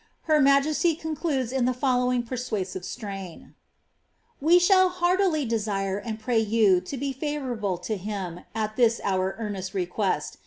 [0.23, 3.53] Her majesty condud« in the following persuasive strain:—
[4.47, 9.75] We shall heurlily <lesire and pray you to be favourable to him at thi> our earnest
[9.75, 10.39] request